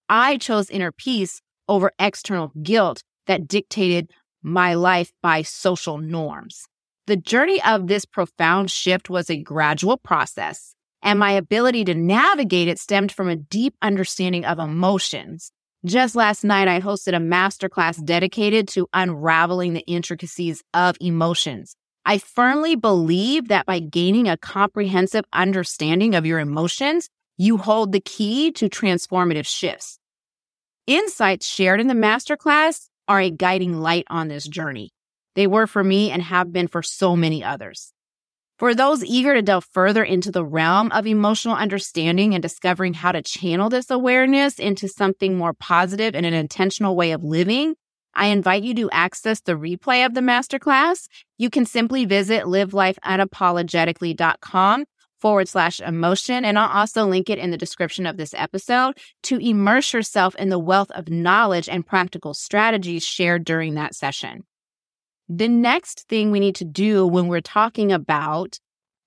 I 0.08 0.36
chose 0.36 0.70
inner 0.70 0.92
peace 0.92 1.42
over 1.68 1.90
external 1.98 2.52
guilt 2.62 3.02
that 3.26 3.48
dictated 3.48 4.12
my 4.42 4.74
life 4.74 5.12
by 5.22 5.42
social 5.42 5.98
norms. 5.98 6.66
The 7.06 7.16
journey 7.16 7.62
of 7.62 7.86
this 7.86 8.06
profound 8.06 8.70
shift 8.70 9.10
was 9.10 9.28
a 9.28 9.36
gradual 9.36 9.98
process, 9.98 10.74
and 11.02 11.18
my 11.18 11.32
ability 11.32 11.84
to 11.84 11.94
navigate 11.94 12.66
it 12.66 12.78
stemmed 12.78 13.12
from 13.12 13.28
a 13.28 13.36
deep 13.36 13.74
understanding 13.82 14.46
of 14.46 14.58
emotions. 14.58 15.52
Just 15.84 16.16
last 16.16 16.44
night, 16.44 16.66
I 16.66 16.80
hosted 16.80 17.14
a 17.14 17.20
masterclass 17.20 18.02
dedicated 18.02 18.68
to 18.68 18.88
unraveling 18.94 19.74
the 19.74 19.84
intricacies 19.86 20.62
of 20.72 20.96
emotions. 20.98 21.76
I 22.06 22.16
firmly 22.16 22.74
believe 22.74 23.48
that 23.48 23.66
by 23.66 23.80
gaining 23.80 24.26
a 24.26 24.38
comprehensive 24.38 25.26
understanding 25.30 26.14
of 26.14 26.24
your 26.24 26.38
emotions, 26.38 27.10
you 27.36 27.58
hold 27.58 27.92
the 27.92 28.00
key 28.00 28.50
to 28.52 28.70
transformative 28.70 29.46
shifts. 29.46 29.98
Insights 30.86 31.46
shared 31.46 31.82
in 31.82 31.88
the 31.88 31.94
masterclass 31.94 32.88
are 33.08 33.20
a 33.20 33.30
guiding 33.30 33.78
light 33.78 34.06
on 34.08 34.28
this 34.28 34.48
journey. 34.48 34.90
They 35.34 35.46
were 35.46 35.66
for 35.66 35.84
me 35.84 36.10
and 36.10 36.22
have 36.22 36.52
been 36.52 36.68
for 36.68 36.82
so 36.82 37.16
many 37.16 37.42
others. 37.42 37.92
For 38.58 38.74
those 38.74 39.04
eager 39.04 39.34
to 39.34 39.42
delve 39.42 39.66
further 39.72 40.04
into 40.04 40.30
the 40.30 40.44
realm 40.44 40.92
of 40.92 41.08
emotional 41.08 41.56
understanding 41.56 42.34
and 42.34 42.42
discovering 42.42 42.94
how 42.94 43.10
to 43.12 43.20
channel 43.20 43.68
this 43.68 43.90
awareness 43.90 44.60
into 44.60 44.86
something 44.86 45.36
more 45.36 45.52
positive 45.52 46.14
and 46.14 46.24
an 46.24 46.34
intentional 46.34 46.94
way 46.94 47.10
of 47.10 47.24
living, 47.24 47.74
I 48.14 48.26
invite 48.26 48.62
you 48.62 48.74
to 48.74 48.88
access 48.92 49.40
the 49.40 49.54
replay 49.54 50.06
of 50.06 50.14
the 50.14 50.20
masterclass. 50.20 51.08
You 51.36 51.50
can 51.50 51.66
simply 51.66 52.04
visit 52.04 52.44
livelifeunapologetically.com 52.44 54.84
forward 55.20 55.48
slash 55.48 55.80
emotion. 55.80 56.44
And 56.44 56.56
I'll 56.58 56.80
also 56.80 57.06
link 57.06 57.28
it 57.28 57.38
in 57.38 57.50
the 57.50 57.56
description 57.56 58.06
of 58.06 58.18
this 58.18 58.34
episode 58.34 58.96
to 59.24 59.38
immerse 59.38 59.92
yourself 59.92 60.36
in 60.36 60.50
the 60.50 60.60
wealth 60.60 60.92
of 60.92 61.08
knowledge 61.08 61.68
and 61.68 61.84
practical 61.84 62.34
strategies 62.34 63.04
shared 63.04 63.44
during 63.44 63.74
that 63.74 63.96
session. 63.96 64.44
The 65.28 65.48
next 65.48 66.06
thing 66.08 66.30
we 66.30 66.40
need 66.40 66.54
to 66.56 66.64
do 66.64 67.06
when 67.06 67.28
we're 67.28 67.40
talking 67.40 67.92
about 67.92 68.58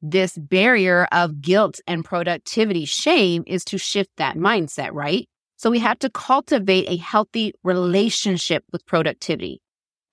this 0.02 0.38
barrier 0.38 1.08
of 1.12 1.42
guilt 1.42 1.80
and 1.88 2.04
productivity 2.04 2.86
shame 2.86 3.44
is 3.46 3.64
to 3.66 3.78
shift 3.78 4.10
that 4.18 4.36
mindset, 4.36 4.92
right? 4.94 5.28
So 5.58 5.70
we 5.70 5.80
have 5.80 6.00
to 6.00 6.10
cultivate 6.10 6.90
a 6.90 6.98
healthy 6.98 7.54
relationship 7.64 8.64
with 8.72 8.86
productivity. 8.86 9.62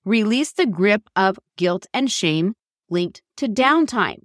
Release 0.05 0.53
the 0.53 0.67
grip 0.67 1.09
of 1.17 1.39
guilt 1.57 1.87
and 1.95 2.11
shame 2.11 2.55
linked 2.91 3.23
to 3.39 3.49
downtime. 3.49 4.23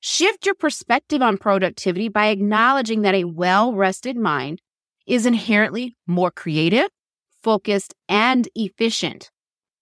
Shift 0.00 0.46
your 0.46 0.54
perspective 0.54 1.20
on 1.20 1.36
productivity 1.36 2.08
by 2.08 2.28
acknowledging 2.28 3.02
that 3.02 3.14
a 3.14 3.24
well 3.24 3.74
rested 3.74 4.16
mind 4.16 4.62
is 5.06 5.26
inherently 5.26 5.96
more 6.06 6.30
creative, 6.30 6.88
focused, 7.42 7.94
and 8.08 8.48
efficient. 8.54 9.30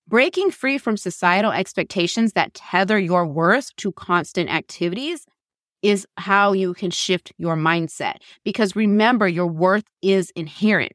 Breaking 0.08 0.50
free 0.50 0.78
from 0.78 0.96
societal 0.96 1.52
expectations 1.52 2.32
that 2.32 2.54
tether 2.54 2.98
your 2.98 3.26
worth 3.26 3.76
to 3.76 3.92
constant 3.92 4.48
activities 4.48 5.26
is 5.82 6.06
how 6.16 6.54
you 6.54 6.72
can 6.72 6.90
shift 6.90 7.34
your 7.36 7.56
mindset. 7.56 8.14
Because 8.42 8.74
remember, 8.74 9.28
your 9.28 9.48
worth 9.48 9.84
is 10.00 10.30
inherent. 10.30 10.92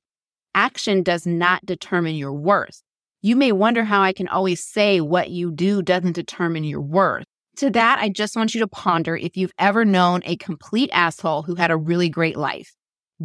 Action 0.55 1.03
does 1.03 1.27
not 1.27 1.63
determine 1.63 2.15
your 2.15 2.33
worth. 2.33 2.81
You 3.21 3.35
may 3.35 3.51
wonder 3.51 3.83
how 3.83 4.01
I 4.01 4.13
can 4.13 4.27
always 4.27 4.63
say 4.63 4.99
what 4.99 5.29
you 5.29 5.51
do 5.51 5.83
doesn't 5.83 6.13
determine 6.13 6.63
your 6.63 6.81
worth. 6.81 7.25
To 7.57 7.69
that, 7.69 7.99
I 7.99 8.09
just 8.09 8.35
want 8.35 8.55
you 8.55 8.61
to 8.61 8.67
ponder 8.67 9.15
if 9.15 9.37
you've 9.37 9.53
ever 9.59 9.85
known 9.85 10.21
a 10.25 10.37
complete 10.37 10.89
asshole 10.91 11.43
who 11.43 11.53
had 11.53 11.69
a 11.69 11.77
really 11.77 12.09
great 12.09 12.35
life. 12.35 12.73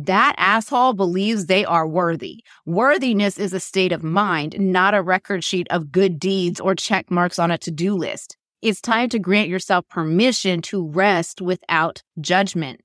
That 0.05 0.37
asshole 0.39 0.93
believes 0.93 1.47
they 1.47 1.65
are 1.65 1.85
worthy. 1.85 2.45
Worthiness 2.65 3.37
is 3.37 3.53
a 3.53 3.59
state 3.59 3.91
of 3.91 4.05
mind, 4.05 4.55
not 4.57 4.95
a 4.95 5.03
record 5.03 5.43
sheet 5.43 5.67
of 5.71 5.91
good 5.91 6.21
deeds 6.21 6.61
or 6.61 6.77
check 6.77 7.11
marks 7.11 7.37
on 7.37 7.51
a 7.51 7.59
to 7.59 7.73
do 7.73 7.97
list. 7.97 8.37
It's 8.63 8.81
time 8.81 9.09
to 9.09 9.19
grant 9.19 9.49
yourself 9.49 9.89
permission 9.89 10.63
to 10.63 10.87
rest 10.87 11.41
without 11.41 12.05
judgment. 12.21 12.81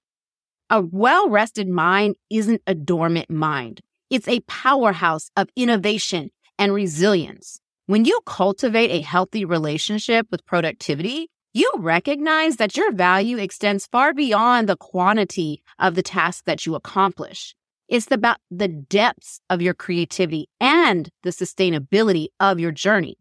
A 0.72 0.82
well 0.82 1.30
rested 1.30 1.68
mind 1.68 2.16
isn't 2.32 2.64
a 2.66 2.74
dormant 2.74 3.30
mind, 3.30 3.82
it's 4.10 4.28
a 4.28 4.40
powerhouse 4.48 5.30
of 5.38 5.50
innovation 5.56 6.32
and 6.58 6.74
resilience. 6.74 7.60
When 7.86 8.06
you 8.06 8.22
cultivate 8.26 8.90
a 8.90 9.02
healthy 9.02 9.46
relationship 9.46 10.26
with 10.32 10.48
productivity, 10.48 11.30
you 11.54 11.72
recognize 11.78 12.56
that 12.58 12.76
your 12.76 12.92
value 12.92 13.38
extends 13.38 13.88
far 13.88 14.14
beyond 14.14 14.68
the 14.68 14.76
quantity 14.76 15.62
of 15.78 15.96
the 15.96 16.02
task 16.02 16.46
that 16.46 16.66
you 16.66 16.74
accomplish. 16.74 17.56
It's 17.88 18.10
about 18.10 18.38
the 18.50 18.68
depths 18.68 19.40
of 19.52 19.62
your 19.62 19.76
creativity 19.76 20.48
and 20.60 21.10
the 21.22 21.30
sustainability 21.30 22.28
of 22.40 22.60
your 22.60 22.72
journey. 22.72 23.18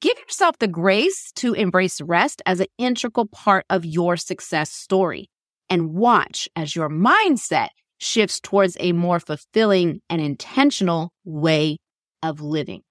Give 0.00 0.18
yourself 0.18 0.58
the 0.58 0.68
grace 0.68 1.32
to 1.36 1.54
embrace 1.54 2.00
rest 2.00 2.42
as 2.44 2.60
an 2.60 2.66
integral 2.76 3.26
part 3.26 3.64
of 3.70 3.84
your 3.84 4.16
success 4.16 4.70
story 4.70 5.30
and 5.70 5.94
watch 5.94 6.48
as 6.56 6.76
your 6.76 6.90
mindset 6.90 7.68
shifts 7.98 8.40
towards 8.40 8.76
a 8.80 8.92
more 8.92 9.20
fulfilling 9.20 10.00
and 10.10 10.20
intentional 10.20 11.12
way 11.24 11.78
of 12.22 12.40
living. 12.40 12.82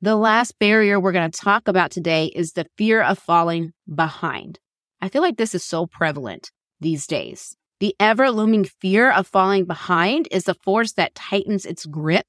The 0.00 0.14
last 0.14 0.60
barrier 0.60 1.00
we're 1.00 1.10
going 1.10 1.28
to 1.28 1.40
talk 1.40 1.66
about 1.66 1.90
today 1.90 2.26
is 2.26 2.52
the 2.52 2.66
fear 2.76 3.02
of 3.02 3.18
falling 3.18 3.72
behind. 3.92 4.60
I 5.00 5.08
feel 5.08 5.22
like 5.22 5.38
this 5.38 5.56
is 5.56 5.64
so 5.64 5.86
prevalent 5.86 6.52
these 6.80 7.04
days. 7.08 7.56
The 7.80 7.96
ever 7.98 8.30
looming 8.30 8.64
fear 8.64 9.10
of 9.10 9.26
falling 9.26 9.64
behind 9.64 10.28
is 10.30 10.44
the 10.44 10.54
force 10.54 10.92
that 10.92 11.16
tightens 11.16 11.66
its 11.66 11.84
grip, 11.84 12.24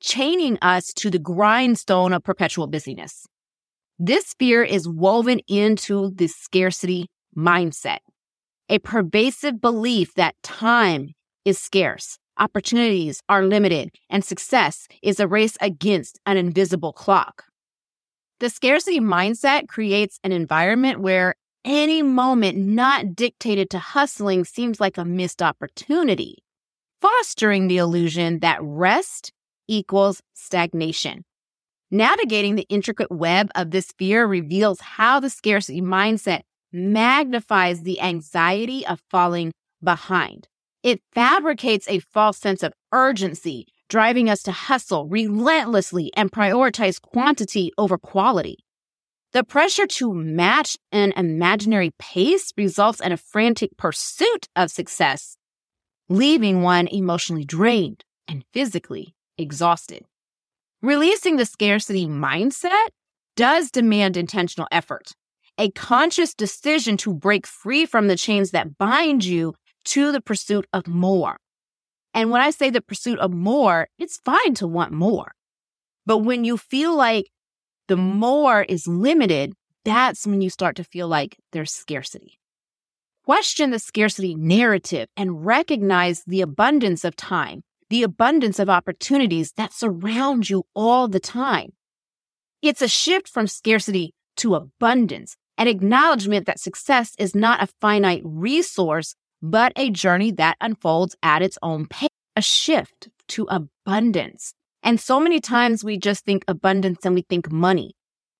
chaining 0.00 0.58
us 0.60 0.92
to 0.94 1.08
the 1.08 1.20
grindstone 1.20 2.12
of 2.12 2.24
perpetual 2.24 2.66
busyness. 2.66 3.26
This 4.00 4.34
fear 4.36 4.64
is 4.64 4.88
woven 4.88 5.38
into 5.46 6.10
the 6.16 6.26
scarcity 6.26 7.06
mindset, 7.36 7.98
a 8.68 8.80
pervasive 8.80 9.60
belief 9.60 10.14
that 10.14 10.34
time 10.42 11.10
is 11.44 11.60
scarce 11.60 12.18
Opportunities 12.38 13.20
are 13.28 13.44
limited, 13.44 13.90
and 14.08 14.24
success 14.24 14.86
is 15.02 15.18
a 15.18 15.26
race 15.26 15.56
against 15.60 16.20
an 16.24 16.36
invisible 16.36 16.92
clock. 16.92 17.44
The 18.38 18.48
scarcity 18.48 19.00
mindset 19.00 19.66
creates 19.66 20.20
an 20.22 20.30
environment 20.30 21.00
where 21.00 21.34
any 21.64 22.00
moment 22.00 22.56
not 22.56 23.16
dictated 23.16 23.70
to 23.70 23.80
hustling 23.80 24.44
seems 24.44 24.78
like 24.78 24.96
a 24.96 25.04
missed 25.04 25.42
opportunity, 25.42 26.44
fostering 27.00 27.66
the 27.66 27.78
illusion 27.78 28.38
that 28.38 28.62
rest 28.62 29.32
equals 29.66 30.22
stagnation. 30.34 31.24
Navigating 31.90 32.54
the 32.54 32.66
intricate 32.68 33.10
web 33.10 33.50
of 33.56 33.72
this 33.72 33.92
fear 33.98 34.26
reveals 34.26 34.80
how 34.80 35.18
the 35.18 35.30
scarcity 35.30 35.80
mindset 35.80 36.42
magnifies 36.72 37.82
the 37.82 38.00
anxiety 38.00 38.86
of 38.86 39.02
falling 39.10 39.50
behind. 39.82 40.46
It 40.82 41.02
fabricates 41.12 41.88
a 41.88 41.98
false 41.98 42.38
sense 42.38 42.62
of 42.62 42.72
urgency, 42.92 43.66
driving 43.88 44.30
us 44.30 44.42
to 44.44 44.52
hustle 44.52 45.06
relentlessly 45.06 46.12
and 46.16 46.30
prioritize 46.30 47.00
quantity 47.00 47.72
over 47.76 47.98
quality. 47.98 48.58
The 49.32 49.44
pressure 49.44 49.86
to 49.86 50.14
match 50.14 50.76
an 50.92 51.12
imaginary 51.16 51.92
pace 51.98 52.52
results 52.56 53.00
in 53.00 53.12
a 53.12 53.16
frantic 53.16 53.76
pursuit 53.76 54.48
of 54.56 54.70
success, 54.70 55.36
leaving 56.08 56.62
one 56.62 56.86
emotionally 56.86 57.44
drained 57.44 58.04
and 58.26 58.44
physically 58.52 59.14
exhausted. 59.36 60.04
Releasing 60.80 61.36
the 61.36 61.44
scarcity 61.44 62.06
mindset 62.06 62.88
does 63.36 63.70
demand 63.70 64.16
intentional 64.16 64.68
effort, 64.70 65.12
a 65.58 65.70
conscious 65.72 66.34
decision 66.34 66.96
to 66.98 67.12
break 67.12 67.46
free 67.46 67.84
from 67.84 68.06
the 68.06 68.16
chains 68.16 68.52
that 68.52 68.78
bind 68.78 69.24
you 69.24 69.54
to 69.88 70.12
the 70.12 70.20
pursuit 70.20 70.66
of 70.72 70.86
more. 70.86 71.38
And 72.14 72.30
when 72.30 72.40
I 72.40 72.50
say 72.50 72.70
the 72.70 72.80
pursuit 72.80 73.18
of 73.18 73.32
more, 73.32 73.88
it's 73.98 74.18
fine 74.24 74.54
to 74.54 74.66
want 74.66 74.92
more. 74.92 75.32
But 76.06 76.18
when 76.18 76.44
you 76.44 76.56
feel 76.56 76.96
like 76.96 77.30
the 77.86 77.96
more 77.96 78.62
is 78.62 78.86
limited, 78.86 79.52
that's 79.84 80.26
when 80.26 80.40
you 80.40 80.50
start 80.50 80.76
to 80.76 80.84
feel 80.84 81.08
like 81.08 81.38
there's 81.52 81.72
scarcity. 81.72 82.38
Question 83.24 83.70
the 83.70 83.78
scarcity 83.78 84.34
narrative 84.34 85.08
and 85.16 85.44
recognize 85.44 86.22
the 86.26 86.40
abundance 86.40 87.04
of 87.04 87.16
time, 87.16 87.62
the 87.90 88.02
abundance 88.02 88.58
of 88.58 88.68
opportunities 88.68 89.52
that 89.52 89.72
surround 89.72 90.50
you 90.50 90.64
all 90.74 91.08
the 91.08 91.20
time. 91.20 91.70
It's 92.62 92.82
a 92.82 92.88
shift 92.88 93.28
from 93.28 93.46
scarcity 93.46 94.14
to 94.38 94.54
abundance, 94.54 95.36
an 95.56 95.68
acknowledgement 95.68 96.46
that 96.46 96.60
success 96.60 97.12
is 97.18 97.34
not 97.34 97.62
a 97.62 97.68
finite 97.80 98.22
resource, 98.24 99.14
but 99.42 99.72
a 99.76 99.90
journey 99.90 100.30
that 100.32 100.56
unfolds 100.60 101.16
at 101.22 101.42
its 101.42 101.58
own 101.62 101.86
pace, 101.86 102.08
a 102.36 102.42
shift 102.42 103.08
to 103.28 103.46
abundance. 103.50 104.54
And 104.82 105.00
so 105.00 105.20
many 105.20 105.40
times 105.40 105.84
we 105.84 105.98
just 105.98 106.24
think 106.24 106.44
abundance 106.48 107.04
and 107.04 107.14
we 107.14 107.22
think 107.22 107.50
money, 107.50 107.94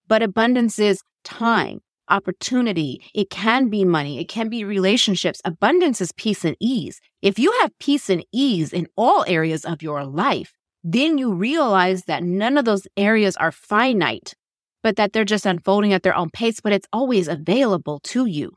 but 0.06 0.22
abundance 0.22 0.78
is 0.78 1.02
time, 1.24 1.80
opportunity. 2.08 3.02
It 3.14 3.30
can 3.30 3.68
be 3.68 3.84
money. 3.84 4.20
It 4.20 4.28
can 4.28 4.48
be 4.48 4.64
relationships. 4.64 5.40
Abundance 5.44 6.00
is 6.00 6.12
peace 6.12 6.44
and 6.44 6.56
ease. 6.60 7.00
If 7.22 7.38
you 7.38 7.52
have 7.60 7.78
peace 7.78 8.08
and 8.08 8.24
ease 8.32 8.72
in 8.72 8.86
all 8.96 9.24
areas 9.26 9.64
of 9.64 9.82
your 9.82 10.04
life, 10.04 10.54
then 10.84 11.18
you 11.18 11.32
realize 11.34 12.04
that 12.04 12.22
none 12.22 12.56
of 12.56 12.64
those 12.64 12.86
areas 12.96 13.36
are 13.36 13.52
finite, 13.52 14.34
but 14.82 14.96
that 14.96 15.12
they're 15.12 15.24
just 15.24 15.46
unfolding 15.46 15.92
at 15.92 16.02
their 16.02 16.16
own 16.16 16.30
pace, 16.30 16.60
but 16.60 16.72
it's 16.72 16.88
always 16.92 17.28
available 17.28 18.00
to 18.04 18.26
you. 18.26 18.52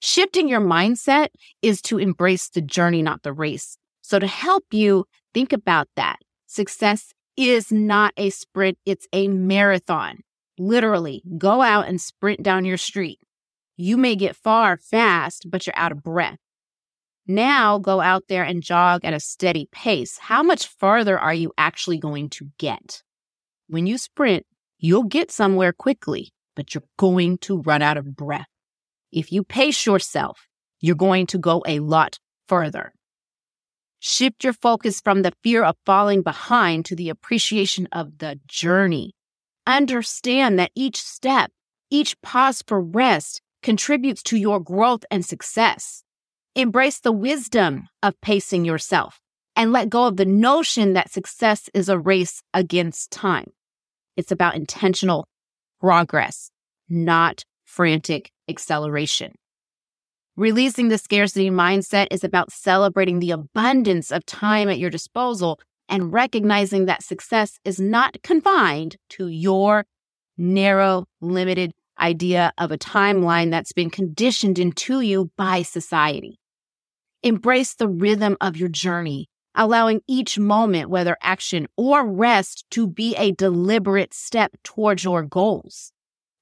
Shifting 0.00 0.48
your 0.48 0.62
mindset 0.62 1.28
is 1.60 1.82
to 1.82 1.98
embrace 1.98 2.48
the 2.48 2.62
journey, 2.62 3.02
not 3.02 3.22
the 3.22 3.34
race. 3.34 3.76
So, 4.00 4.18
to 4.18 4.26
help 4.26 4.64
you 4.70 5.04
think 5.34 5.52
about 5.52 5.88
that, 5.96 6.16
success 6.46 7.12
is 7.36 7.70
not 7.70 8.14
a 8.16 8.30
sprint, 8.30 8.78
it's 8.86 9.06
a 9.12 9.28
marathon. 9.28 10.20
Literally, 10.58 11.22
go 11.36 11.60
out 11.60 11.86
and 11.86 12.00
sprint 12.00 12.42
down 12.42 12.64
your 12.64 12.78
street. 12.78 13.18
You 13.76 13.98
may 13.98 14.16
get 14.16 14.36
far 14.36 14.78
fast, 14.78 15.46
but 15.50 15.66
you're 15.66 15.76
out 15.76 15.92
of 15.92 16.02
breath. 16.02 16.38
Now 17.26 17.78
go 17.78 18.00
out 18.00 18.24
there 18.28 18.42
and 18.42 18.62
jog 18.62 19.04
at 19.04 19.14
a 19.14 19.20
steady 19.20 19.68
pace. 19.70 20.18
How 20.18 20.42
much 20.42 20.66
farther 20.66 21.18
are 21.18 21.34
you 21.34 21.52
actually 21.56 21.98
going 21.98 22.30
to 22.30 22.48
get? 22.58 23.02
When 23.68 23.86
you 23.86 23.98
sprint, 23.98 24.46
you'll 24.78 25.04
get 25.04 25.30
somewhere 25.30 25.72
quickly, 25.72 26.32
but 26.56 26.74
you're 26.74 26.84
going 26.98 27.38
to 27.38 27.60
run 27.60 27.82
out 27.82 27.96
of 27.96 28.16
breath. 28.16 28.46
If 29.12 29.32
you 29.32 29.44
pace 29.44 29.86
yourself, 29.86 30.46
you're 30.80 30.96
going 30.96 31.26
to 31.28 31.38
go 31.38 31.62
a 31.66 31.80
lot 31.80 32.18
further. 32.48 32.92
Shift 33.98 34.44
your 34.44 34.54
focus 34.54 35.00
from 35.00 35.22
the 35.22 35.32
fear 35.42 35.62
of 35.62 35.76
falling 35.84 36.22
behind 36.22 36.86
to 36.86 36.96
the 36.96 37.10
appreciation 37.10 37.86
of 37.92 38.18
the 38.18 38.40
journey. 38.46 39.12
Understand 39.66 40.58
that 40.58 40.72
each 40.74 41.02
step, 41.02 41.50
each 41.90 42.20
pause 42.22 42.62
for 42.66 42.80
rest 42.80 43.42
contributes 43.62 44.22
to 44.22 44.38
your 44.38 44.58
growth 44.58 45.04
and 45.10 45.24
success. 45.24 46.02
Embrace 46.54 47.00
the 47.00 47.12
wisdom 47.12 47.88
of 48.02 48.20
pacing 48.22 48.64
yourself 48.64 49.20
and 49.54 49.72
let 49.72 49.90
go 49.90 50.06
of 50.06 50.16
the 50.16 50.24
notion 50.24 50.94
that 50.94 51.12
success 51.12 51.68
is 51.74 51.88
a 51.88 51.98
race 51.98 52.42
against 52.54 53.10
time. 53.10 53.52
It's 54.16 54.32
about 54.32 54.56
intentional 54.56 55.28
progress, 55.80 56.50
not 56.88 57.44
frantic 57.64 58.30
acceleration. 58.50 59.32
Releasing 60.36 60.88
the 60.88 60.98
scarcity 60.98 61.50
mindset 61.50 62.08
is 62.10 62.24
about 62.24 62.52
celebrating 62.52 63.20
the 63.20 63.30
abundance 63.30 64.10
of 64.10 64.26
time 64.26 64.68
at 64.68 64.78
your 64.78 64.90
disposal 64.90 65.60
and 65.88 66.12
recognizing 66.12 66.86
that 66.86 67.02
success 67.02 67.58
is 67.64 67.80
not 67.80 68.22
confined 68.22 68.96
to 69.10 69.28
your 69.28 69.84
narrow, 70.38 71.04
limited 71.20 71.72
idea 71.98 72.52
of 72.56 72.72
a 72.72 72.78
timeline 72.78 73.50
that's 73.50 73.72
been 73.72 73.90
conditioned 73.90 74.58
into 74.58 75.00
you 75.00 75.30
by 75.36 75.62
society. 75.62 76.38
Embrace 77.22 77.74
the 77.74 77.88
rhythm 77.88 78.36
of 78.40 78.56
your 78.56 78.70
journey, 78.70 79.28
allowing 79.54 80.00
each 80.08 80.38
moment, 80.38 80.88
whether 80.88 81.16
action 81.20 81.66
or 81.76 82.06
rest, 82.06 82.64
to 82.70 82.86
be 82.86 83.14
a 83.16 83.32
deliberate 83.32 84.14
step 84.14 84.52
towards 84.64 85.04
your 85.04 85.22
goals. 85.22 85.92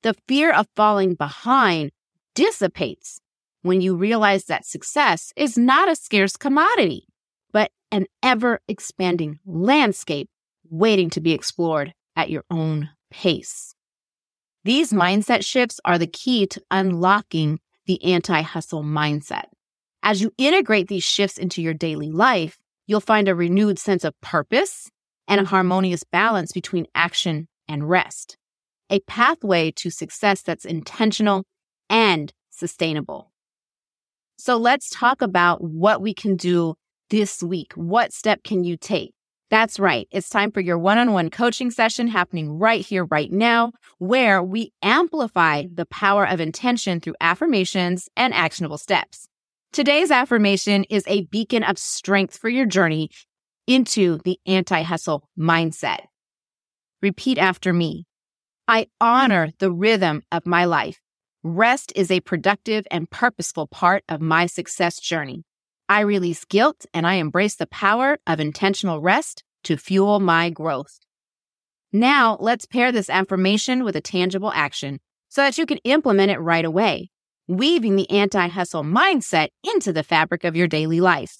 The 0.03 0.15
fear 0.29 0.53
of 0.53 0.69
falling 0.77 1.15
behind 1.15 1.91
dissipates 2.39 3.21
when 3.63 3.81
you 3.81 3.97
realize 3.97 4.45
that 4.45 4.65
success 4.65 5.33
is 5.35 5.59
not 5.59 5.91
a 5.91 5.97
scarce 5.97 6.37
commodity, 6.37 7.09
but 7.53 7.73
an 7.91 8.07
ever 8.23 8.61
expanding 8.69 9.41
landscape 9.45 10.29
waiting 10.71 11.11
to 11.11 11.21
be 11.21 11.33
explored 11.33 11.93
at 12.15 12.31
your 12.31 12.45
own 12.49 12.91
pace. 13.11 13.75
These 14.63 14.93
mindset 14.93 15.45
shifts 15.45 15.81
are 15.85 15.99
the 15.99 16.07
key 16.07 16.47
to 16.47 16.63
unlocking 16.71 17.59
the 17.87 18.01
anti 18.05 18.41
hustle 18.43 18.85
mindset. 18.85 19.47
As 20.05 20.21
you 20.21 20.31
integrate 20.39 20.87
these 20.87 21.03
shifts 21.03 21.39
into 21.39 21.61
your 21.61 21.75
daily 21.75 22.13
life, 22.13 22.57
you'll 22.87 23.01
find 23.01 23.27
a 23.27 23.35
renewed 23.35 23.81
sense 23.81 24.05
of 24.05 24.15
purpose 24.21 24.93
and 25.27 25.41
a 25.41 25.45
harmonious 25.45 26.05
balance 26.05 26.53
between 26.53 26.87
action 26.95 27.49
and 27.67 27.91
rest, 27.91 28.37
a 28.91 29.01
pathway 29.01 29.73
to 29.73 29.91
success 29.91 30.41
that's 30.43 30.65
intentional 30.65 31.45
and 31.89 32.33
sustainable. 32.51 33.33
So 34.37 34.57
let's 34.57 34.89
talk 34.91 35.23
about 35.23 35.63
what 35.63 36.01
we 36.01 36.15
can 36.15 36.37
do 36.37 36.75
this 37.11 37.43
week. 37.43 37.73
What 37.75 38.13
step 38.13 38.43
can 38.45 38.65
you 38.65 38.77
take? 38.77 39.13
That's 39.51 39.81
right. 39.81 40.07
It's 40.11 40.29
time 40.29 40.53
for 40.53 40.61
your 40.61 40.79
one 40.79 40.99
on 40.99 41.13
one 41.13 41.31
coaching 41.31 41.71
session 41.71 42.07
happening 42.07 42.59
right 42.59 42.85
here, 42.85 43.07
right 43.07 43.33
now, 43.33 43.73
where 43.99 44.43
we 44.43 44.73
amplify 44.83 45.65
the 45.73 45.87
power 45.87 46.27
of 46.27 46.39
intention 46.39 47.01
through 47.01 47.15
affirmations 47.21 48.09
and 48.17 48.35
actionable 48.35 48.77
steps. 48.77 49.27
Today's 49.73 50.11
affirmation 50.11 50.85
is 50.85 51.05
a 51.07 51.25
beacon 51.27 51.63
of 51.63 51.79
strength 51.79 52.37
for 52.37 52.49
your 52.49 52.67
journey 52.67 53.11
into 53.67 54.19
the 54.25 54.39
anti 54.47 54.83
hustle 54.83 55.29
mindset. 55.39 56.01
Repeat 57.01 57.39
after 57.39 57.73
me. 57.73 58.07
I 58.67 58.89
honor 59.01 59.51
the 59.59 59.73
rhythm 59.73 60.23
of 60.31 60.47
my 60.47 60.67
life. 60.67 61.01
Rest 61.45 61.93
is 61.95 62.11
a 62.11 62.19
productive 62.21 62.85
and 62.91 63.09
purposeful 63.09 63.69
part 63.69 64.03
of 64.09 64.21
my 64.21 64.47
success 64.47 64.99
journey. 64.99 65.45
I 65.89 66.01
release 66.01 66.45
guilt 66.45 66.85
and 66.93 67.07
I 67.07 67.15
embrace 67.15 67.55
the 67.55 67.69
power 67.69 68.19
of 68.27 68.41
intentional 68.41 69.01
rest 69.01 69.45
to 69.63 69.77
fuel 69.77 70.19
my 70.19 70.51
growth. 70.51 70.99
Now, 71.93 72.37
let's 72.41 72.67
pair 72.67 72.91
this 72.91 73.09
affirmation 73.09 73.85
with 73.85 73.95
a 73.95 74.01
tangible 74.01 74.51
action 74.53 74.99
so 75.29 75.43
that 75.43 75.57
you 75.57 75.65
can 75.65 75.79
implement 75.85 76.33
it 76.33 76.41
right 76.41 76.65
away, 76.65 77.09
weaving 77.47 77.95
the 77.95 78.11
anti 78.11 78.49
hustle 78.49 78.83
mindset 78.83 79.49
into 79.63 79.93
the 79.93 80.03
fabric 80.03 80.43
of 80.43 80.57
your 80.57 80.67
daily 80.67 81.01
life. 81.01 81.37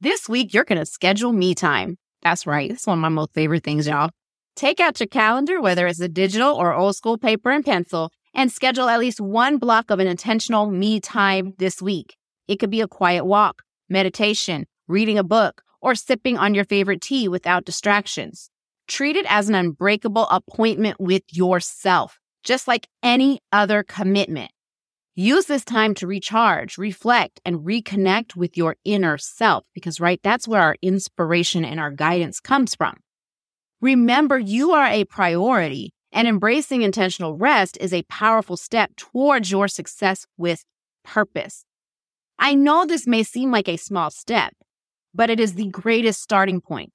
This 0.00 0.28
week, 0.28 0.54
you're 0.54 0.64
going 0.64 0.78
to 0.78 0.86
schedule 0.86 1.32
me 1.32 1.56
time. 1.56 1.96
That's 2.22 2.46
right. 2.46 2.70
It's 2.70 2.86
one 2.86 2.98
of 2.98 3.02
my 3.02 3.08
most 3.08 3.34
favorite 3.34 3.64
things, 3.64 3.88
y'all. 3.88 4.10
Take 4.54 4.78
out 4.78 5.00
your 5.00 5.08
calendar, 5.08 5.60
whether 5.60 5.88
it's 5.88 6.00
a 6.00 6.08
digital 6.08 6.54
or 6.54 6.72
old 6.72 6.94
school 6.94 7.18
paper 7.18 7.50
and 7.50 7.64
pencil, 7.64 8.12
and 8.34 8.50
schedule 8.50 8.88
at 8.88 9.00
least 9.00 9.20
one 9.20 9.58
block 9.58 9.90
of 9.90 10.00
an 10.00 10.06
intentional 10.06 10.70
me 10.70 11.00
time 11.00 11.54
this 11.58 11.80
week. 11.80 12.16
It 12.48 12.56
could 12.56 12.70
be 12.70 12.80
a 12.80 12.88
quiet 12.88 13.24
walk, 13.24 13.62
meditation, 13.88 14.66
reading 14.88 15.18
a 15.18 15.24
book, 15.24 15.62
or 15.80 15.94
sipping 15.94 16.36
on 16.36 16.54
your 16.54 16.64
favorite 16.64 17.00
tea 17.00 17.28
without 17.28 17.64
distractions. 17.64 18.50
Treat 18.88 19.16
it 19.16 19.26
as 19.28 19.48
an 19.48 19.54
unbreakable 19.54 20.26
appointment 20.28 21.00
with 21.00 21.22
yourself, 21.30 22.18
just 22.42 22.68
like 22.68 22.88
any 23.02 23.40
other 23.52 23.82
commitment. 23.82 24.50
Use 25.16 25.46
this 25.46 25.64
time 25.64 25.94
to 25.94 26.08
recharge, 26.08 26.76
reflect, 26.76 27.40
and 27.44 27.60
reconnect 27.60 28.34
with 28.34 28.56
your 28.56 28.76
inner 28.84 29.16
self 29.16 29.64
because, 29.72 30.00
right, 30.00 30.18
that's 30.24 30.48
where 30.48 30.60
our 30.60 30.76
inspiration 30.82 31.64
and 31.64 31.78
our 31.78 31.92
guidance 31.92 32.40
comes 32.40 32.74
from. 32.74 32.96
Remember, 33.80 34.38
you 34.38 34.72
are 34.72 34.86
a 34.86 35.04
priority, 35.04 35.92
and 36.14 36.28
embracing 36.28 36.82
intentional 36.82 37.36
rest 37.36 37.76
is 37.80 37.92
a 37.92 38.04
powerful 38.04 38.56
step 38.56 38.92
towards 38.96 39.50
your 39.50 39.66
success 39.66 40.26
with 40.38 40.64
purpose. 41.02 41.64
I 42.38 42.54
know 42.54 42.86
this 42.86 43.06
may 43.06 43.24
seem 43.24 43.50
like 43.50 43.68
a 43.68 43.76
small 43.76 44.10
step, 44.10 44.54
but 45.12 45.28
it 45.28 45.40
is 45.40 45.54
the 45.54 45.68
greatest 45.68 46.22
starting 46.22 46.60
point. 46.60 46.92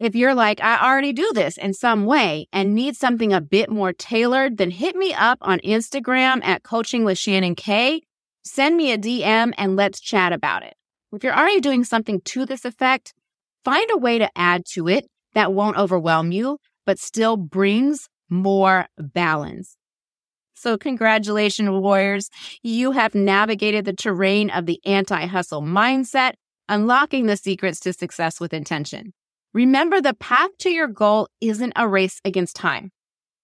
If 0.00 0.14
you're 0.14 0.34
like, 0.34 0.60
I 0.60 0.80
already 0.80 1.12
do 1.12 1.30
this 1.34 1.58
in 1.58 1.74
some 1.74 2.06
way 2.06 2.46
and 2.52 2.74
need 2.74 2.96
something 2.96 3.32
a 3.32 3.40
bit 3.40 3.68
more 3.68 3.92
tailored, 3.92 4.56
then 4.56 4.70
hit 4.70 4.96
me 4.96 5.12
up 5.12 5.38
on 5.42 5.58
Instagram 5.60 6.42
at 6.42 6.62
Coaching 6.62 7.04
with 7.04 7.18
Shannon 7.18 7.54
K. 7.54 8.02
Send 8.44 8.76
me 8.76 8.92
a 8.92 8.98
DM 8.98 9.52
and 9.58 9.76
let's 9.76 10.00
chat 10.00 10.32
about 10.32 10.62
it. 10.62 10.74
If 11.12 11.22
you're 11.22 11.36
already 11.36 11.60
doing 11.60 11.84
something 11.84 12.20
to 12.22 12.46
this 12.46 12.64
effect, 12.64 13.12
find 13.64 13.90
a 13.90 13.96
way 13.96 14.18
to 14.18 14.30
add 14.36 14.64
to 14.72 14.88
it 14.88 15.06
that 15.34 15.52
won't 15.52 15.76
overwhelm 15.76 16.32
you, 16.32 16.58
but 16.86 16.98
still 16.98 17.36
brings 17.36 18.08
more 18.28 18.86
balance. 18.98 19.76
So, 20.54 20.76
congratulations, 20.76 21.70
warriors. 21.70 22.30
You 22.62 22.90
have 22.92 23.14
navigated 23.14 23.84
the 23.84 23.92
terrain 23.92 24.50
of 24.50 24.66
the 24.66 24.80
anti 24.84 25.26
hustle 25.26 25.62
mindset, 25.62 26.32
unlocking 26.68 27.26
the 27.26 27.36
secrets 27.36 27.78
to 27.80 27.92
success 27.92 28.40
with 28.40 28.52
intention. 28.52 29.12
Remember, 29.54 30.00
the 30.00 30.14
path 30.14 30.50
to 30.60 30.70
your 30.70 30.88
goal 30.88 31.28
isn't 31.40 31.72
a 31.76 31.88
race 31.88 32.20
against 32.24 32.56
time, 32.56 32.90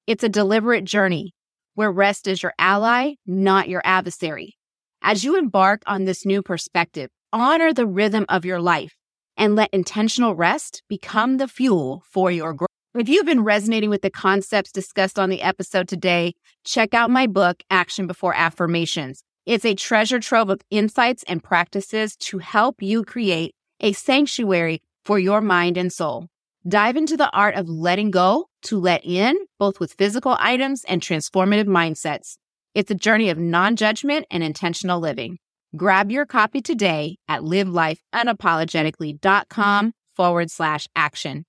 it's 0.06 0.24
a 0.24 0.28
deliberate 0.28 0.84
journey 0.84 1.34
where 1.74 1.90
rest 1.90 2.26
is 2.26 2.42
your 2.42 2.52
ally, 2.58 3.14
not 3.26 3.68
your 3.68 3.82
adversary. 3.84 4.56
As 5.02 5.24
you 5.24 5.36
embark 5.36 5.82
on 5.86 6.04
this 6.04 6.24
new 6.24 6.42
perspective, 6.42 7.10
honor 7.32 7.72
the 7.72 7.86
rhythm 7.86 8.24
of 8.28 8.44
your 8.44 8.60
life 8.60 8.94
and 9.36 9.54
let 9.54 9.70
intentional 9.72 10.34
rest 10.34 10.82
become 10.88 11.36
the 11.36 11.48
fuel 11.48 12.02
for 12.10 12.30
your 12.30 12.54
growth. 12.54 12.73
If 12.96 13.08
you've 13.08 13.26
been 13.26 13.42
resonating 13.42 13.90
with 13.90 14.02
the 14.02 14.10
concepts 14.10 14.70
discussed 14.70 15.18
on 15.18 15.28
the 15.28 15.42
episode 15.42 15.88
today, 15.88 16.34
check 16.62 16.94
out 16.94 17.10
my 17.10 17.26
book, 17.26 17.60
Action 17.68 18.06
Before 18.06 18.32
Affirmations. 18.32 19.24
It's 19.46 19.64
a 19.64 19.74
treasure 19.74 20.20
trove 20.20 20.48
of 20.48 20.60
insights 20.70 21.24
and 21.26 21.42
practices 21.42 22.14
to 22.18 22.38
help 22.38 22.80
you 22.80 23.02
create 23.02 23.52
a 23.80 23.94
sanctuary 23.94 24.80
for 25.04 25.18
your 25.18 25.40
mind 25.40 25.76
and 25.76 25.92
soul. 25.92 26.28
Dive 26.68 26.96
into 26.96 27.16
the 27.16 27.32
art 27.32 27.56
of 27.56 27.68
letting 27.68 28.12
go 28.12 28.46
to 28.62 28.78
let 28.78 29.04
in, 29.04 29.36
both 29.58 29.80
with 29.80 29.94
physical 29.94 30.36
items 30.38 30.84
and 30.84 31.02
transformative 31.02 31.66
mindsets. 31.66 32.36
It's 32.76 32.92
a 32.92 32.94
journey 32.94 33.28
of 33.28 33.38
non 33.38 33.74
judgment 33.74 34.26
and 34.30 34.44
intentional 34.44 35.00
living. 35.00 35.38
Grab 35.76 36.12
your 36.12 36.26
copy 36.26 36.62
today 36.62 37.16
at 37.26 37.40
livelifeunapologetically.com 37.40 39.92
forward 40.14 40.50
slash 40.52 40.86
action. 40.94 41.44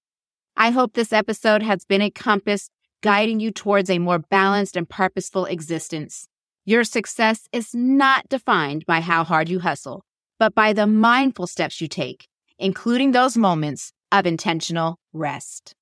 I 0.58 0.70
hope 0.70 0.94
this 0.94 1.12
episode 1.12 1.64
has 1.64 1.84
been 1.84 2.02
a 2.02 2.10
compass 2.10 2.70
guiding 3.02 3.40
you 3.40 3.52
towards 3.52 3.90
a 3.90 4.00
more 4.00 4.20
balanced 4.20 4.78
and 4.78 4.88
purposeful 4.88 5.46
existence. 5.46 6.28
Your 6.64 6.84
success 6.84 7.48
is 7.52 7.76
not 7.76 8.30
defined 8.30 8.86
by 8.86 9.02
how 9.02 9.24
hard 9.24 9.50
you 9.50 9.60
hustle, 9.60 10.06
but 10.40 10.56
by 10.56 10.72
the 10.74 10.88
mindful 10.88 11.46
steps 11.46 11.82
you 11.82 11.88
take, 11.88 12.28
including 12.58 13.12
those 13.12 13.36
moments 13.36 13.92
of 14.12 14.26
intentional 14.26 14.98
rest. 15.14 15.76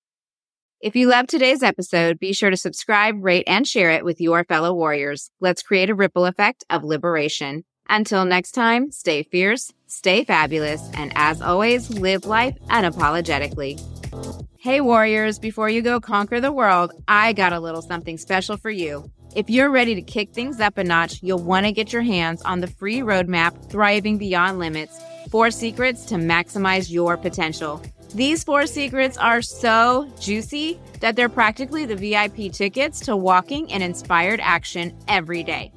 If 0.82 0.96
you 0.96 1.08
loved 1.08 1.30
today's 1.30 1.64
episode, 1.64 2.20
be 2.20 2.34
sure 2.34 2.50
to 2.50 2.58
subscribe, 2.58 3.24
rate, 3.24 3.46
and 3.48 3.66
share 3.66 3.92
it 3.92 4.04
with 4.04 4.20
your 4.20 4.44
fellow 4.44 4.74
warriors. 4.74 5.30
Let's 5.40 5.64
create 5.64 5.90
a 5.90 5.96
ripple 5.96 6.26
effect 6.26 6.66
of 6.70 6.84
liberation. 6.84 7.64
Until 7.88 8.26
next 8.26 8.52
time, 8.52 8.92
stay 8.92 9.24
fierce, 9.24 9.72
stay 9.88 10.24
fabulous, 10.24 10.82
and 10.94 11.14
as 11.16 11.42
always, 11.42 11.90
live 11.90 12.26
life 12.26 12.58
unapologetically. 12.70 13.80
Hey, 14.64 14.80
warriors, 14.80 15.40
before 15.40 15.68
you 15.68 15.82
go 15.82 16.00
conquer 16.00 16.40
the 16.40 16.50
world, 16.50 16.94
I 17.06 17.34
got 17.34 17.52
a 17.52 17.60
little 17.60 17.82
something 17.82 18.18
special 18.18 18.56
for 18.56 18.70
you. 18.70 19.12
If 19.36 19.50
you're 19.50 19.70
ready 19.70 19.94
to 19.94 20.02
kick 20.02 20.32
things 20.32 20.62
up 20.62 20.78
a 20.78 20.86
notch, 20.86 21.22
you'll 21.22 21.44
want 21.44 21.66
to 21.66 21.74
get 21.74 21.92
your 21.92 22.02
hands 22.02 22.42
on 22.44 22.62
the 22.62 22.68
free 22.68 23.00
roadmap, 23.00 23.70
Thriving 23.70 24.18
Beyond 24.18 24.60
Limits 24.60 24.98
Four 25.30 25.52
Secrets 25.52 26.06
to 26.06 26.16
Maximize 26.16 26.90
Your 26.90 27.18
Potential. 27.18 27.82
These 28.16 28.46
four 28.46 28.66
secrets 28.66 29.18
are 29.18 29.42
so 29.42 30.10
juicy 30.18 30.80
that 31.02 31.18
they're 31.18 31.28
practically 31.28 31.86
the 31.86 31.98
VIP 31.98 32.50
tickets 32.54 33.02
to 33.02 33.18
walking 33.18 33.70
in 33.70 33.82
inspired 33.82 34.40
action 34.42 34.98
every 35.10 35.44
day. 35.44 35.74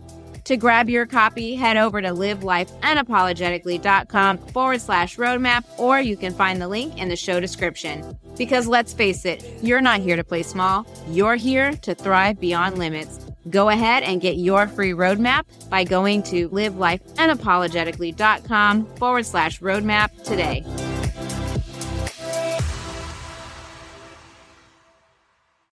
To 0.46 0.56
grab 0.56 0.88
your 0.88 1.04
copy, 1.06 1.54
head 1.56 1.76
over 1.76 2.00
to 2.00 2.10
livelifeunapologetically.com 2.10 4.38
forward 4.38 4.80
slash 4.80 5.16
roadmap, 5.16 5.64
or 5.76 5.98
you 5.98 6.16
can 6.16 6.32
find 6.32 6.62
the 6.62 6.68
link 6.68 6.96
in 6.98 7.08
the 7.08 7.16
show 7.16 7.40
description. 7.40 8.16
Because 8.38 8.68
let's 8.68 8.92
face 8.92 9.24
it, 9.24 9.44
you're 9.60 9.80
not 9.80 9.98
here 10.00 10.14
to 10.14 10.22
play 10.22 10.44
small, 10.44 10.86
you're 11.08 11.34
here 11.34 11.72
to 11.72 11.96
thrive 11.96 12.38
beyond 12.38 12.78
limits. 12.78 13.18
Go 13.50 13.70
ahead 13.70 14.04
and 14.04 14.20
get 14.20 14.36
your 14.36 14.68
free 14.68 14.92
roadmap 14.92 15.42
by 15.68 15.82
going 15.82 16.22
to 16.24 16.48
livelifeunapologetically.com 16.50 18.86
forward 18.96 19.26
slash 19.26 19.58
roadmap 19.58 20.22
today. 20.22 20.64